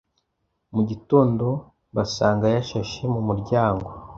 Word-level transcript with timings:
Mu 0.73 0.81
gitondo 0.89 1.45
basanga 1.95 2.45
yashashe 2.55 3.01
mu 3.13 3.21
muryango 3.27 3.87